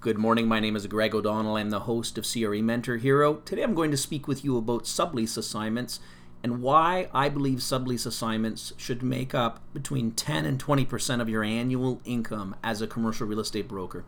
[0.00, 0.46] Good morning.
[0.46, 1.56] My name is Greg O'Donnell.
[1.56, 3.38] I'm the host of CRE Mentor Hero.
[3.44, 5.98] Today I'm going to speak with you about sublease assignments
[6.40, 11.42] and why I believe sublease assignments should make up between 10 and 20% of your
[11.42, 14.04] annual income as a commercial real estate broker.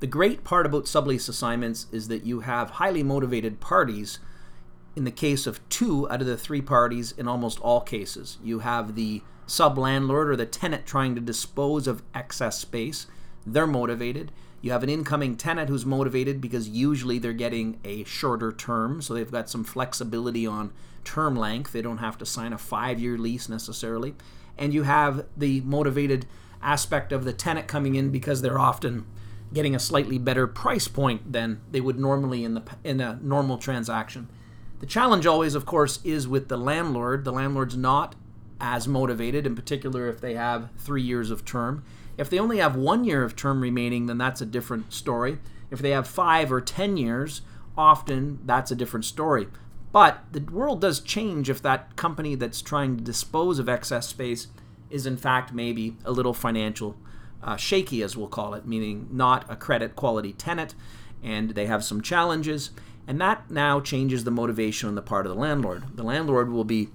[0.00, 4.18] The great part about sublease assignments is that you have highly motivated parties
[4.96, 8.38] in the case of two out of the three parties in almost all cases.
[8.42, 13.06] You have the sub landlord or the tenant trying to dispose of excess space,
[13.46, 14.32] they're motivated.
[14.62, 19.12] You have an incoming tenant who's motivated because usually they're getting a shorter term, so
[19.12, 20.72] they've got some flexibility on
[21.04, 21.72] term length.
[21.72, 24.14] They don't have to sign a five year lease necessarily.
[24.56, 26.26] And you have the motivated
[26.62, 29.04] aspect of the tenant coming in because they're often
[29.52, 33.58] getting a slightly better price point than they would normally in the in a normal
[33.58, 34.28] transaction.
[34.78, 37.24] The challenge always of course is with the landlord.
[37.24, 38.14] The landlord's not
[38.60, 41.82] as motivated in particular if they have 3 years of term
[42.18, 45.38] if they only have one year of term remaining, then that's a different story.
[45.70, 47.42] If they have five or ten years,
[47.76, 49.48] often that's a different story.
[49.92, 54.48] But the world does change if that company that's trying to dispose of excess space
[54.90, 56.96] is, in fact, maybe a little financial
[57.42, 60.74] uh, shaky, as we'll call it, meaning not a credit quality tenant,
[61.22, 62.70] and they have some challenges.
[63.06, 65.96] And that now changes the motivation on the part of the landlord.
[65.96, 66.88] The landlord will be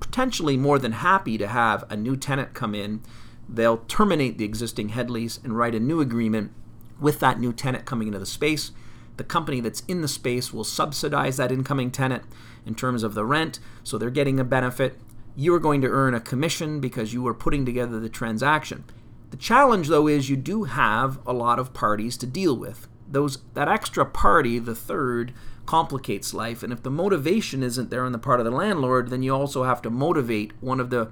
[0.00, 3.00] potentially more than happy to have a new tenant come in
[3.48, 6.52] they'll terminate the existing head lease and write a new agreement
[7.00, 8.72] with that new tenant coming into the space.
[9.16, 12.24] The company that's in the space will subsidize that incoming tenant
[12.66, 14.98] in terms of the rent, so they're getting a benefit.
[15.34, 18.84] You are going to earn a commission because you are putting together the transaction.
[19.30, 22.88] The challenge, though, is you do have a lot of parties to deal with.
[23.10, 25.32] Those that extra party, the third,
[25.66, 26.62] complicates life.
[26.62, 29.64] And if the motivation isn't there on the part of the landlord, then you also
[29.64, 31.10] have to motivate one of the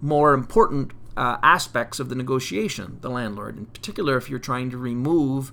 [0.00, 3.56] more important uh, aspects of the negotiation, the landlord.
[3.56, 5.52] In particular, if you're trying to remove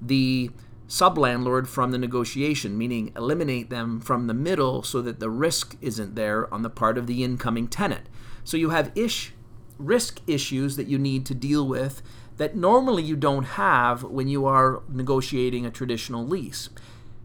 [0.00, 0.50] the
[0.86, 5.76] sub landlord from the negotiation, meaning eliminate them from the middle so that the risk
[5.80, 8.08] isn't there on the part of the incoming tenant.
[8.44, 9.32] So you have ish
[9.78, 12.02] risk issues that you need to deal with
[12.36, 16.68] that normally you don't have when you are negotiating a traditional lease.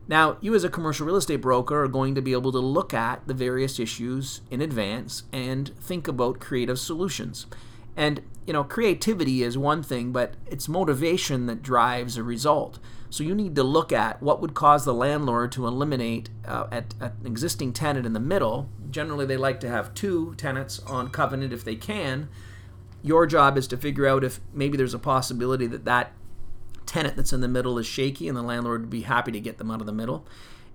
[0.08, 2.94] Now, you as a commercial real estate broker are going to be able to look
[2.94, 7.46] at the various issues in advance and think about creative solutions.
[7.98, 12.80] And you know, creativity is one thing, but it's motivation that drives a result.
[13.10, 16.94] So you need to look at what would cause the landlord to eliminate uh, at,
[17.02, 18.70] at an existing tenant in the middle.
[18.90, 22.30] Generally, they like to have two tenants on covenant if they can.
[23.02, 26.14] Your job is to figure out if maybe there's a possibility that that
[26.86, 29.58] tenant that's in the middle is shaky and the landlord would be happy to get
[29.58, 30.26] them out of the middle.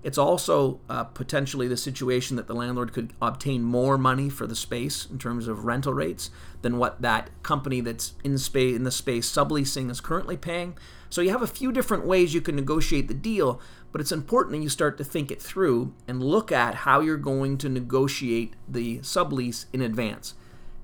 [0.03, 4.55] It's also uh, potentially the situation that the landlord could obtain more money for the
[4.55, 6.29] space in terms of rental rates
[6.61, 10.77] than what that company that's in space in the space subleasing is currently paying.
[11.09, 14.57] So you have a few different ways you can negotiate the deal, but it's important
[14.57, 18.55] that you start to think it through and look at how you're going to negotiate
[18.67, 20.33] the sublease in advance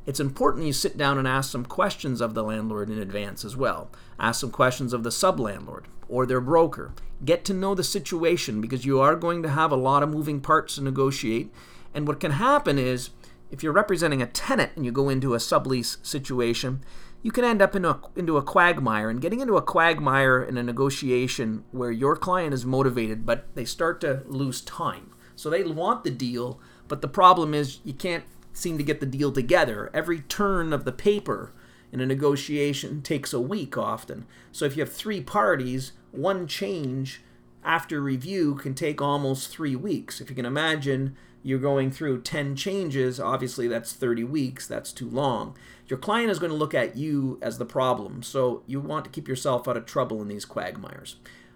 [0.09, 3.56] it's important you sit down and ask some questions of the landlord in advance as
[3.56, 3.92] well.
[4.20, 6.94] Ask some questions of the sub landlord or their broker.
[7.24, 10.42] Get to know the situation because you are going to have a lot of moving
[10.42, 11.53] parts to negotiate.
[11.94, 13.12] And what can happen is
[13.52, 16.84] if you're representing a tenant and you go into a sublease situation,
[17.22, 19.12] you can end up in a, into a quagmire.
[19.12, 23.64] And getting into a quagmire in a negotiation where your client is motivated, but they
[23.64, 25.12] start to lose time.
[25.36, 28.24] So they want the deal, but the problem is you can't
[28.54, 29.90] seem to get the deal together.
[29.94, 31.52] Every turn of the paper
[31.92, 34.26] in a negotiation takes a week often.
[34.52, 37.22] So if you have three parties, one change
[37.64, 40.22] after review can take almost three weeks.
[40.22, 45.10] If you can imagine you're going through 10 changes, obviously that's 30 weeks, that's too
[45.10, 45.56] long.
[45.88, 49.12] Your client is going to look at you as the problem, so you want to
[49.12, 51.16] keep yourself out of trouble in these quagmires.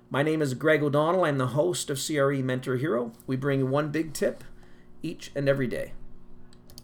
[0.10, 1.26] My name is Greg O'Donnell.
[1.26, 3.14] I'm the host of CRE Mentor Hero.
[3.28, 4.44] We bring one big tip
[5.02, 5.94] each and every day.